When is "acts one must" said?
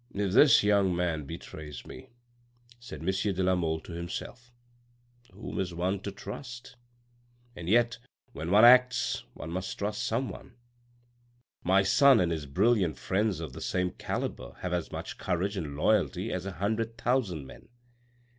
8.65-9.77